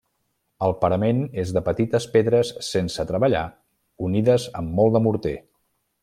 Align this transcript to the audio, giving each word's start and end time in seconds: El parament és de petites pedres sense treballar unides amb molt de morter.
El 0.67 0.71
parament 0.83 1.19
és 1.41 1.51
de 1.57 1.61
petites 1.67 2.07
pedres 2.15 2.51
sense 2.69 3.05
treballar 3.13 3.45
unides 4.11 4.51
amb 4.63 4.77
molt 4.81 4.97
de 4.97 5.03
morter. 5.09 5.35